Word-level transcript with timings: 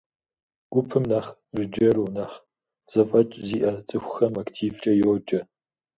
Гупым 0.73 1.03
нэхъ 1.09 1.29
жыджэру, 1.57 2.05
нэхъ 2.15 2.37
зэфӏэкӏ 2.91 3.37
зиӏэ 3.47 3.71
цӏыхухэм 3.87 4.33
активкӏэ 4.41 4.93
йоджэ. 5.01 5.39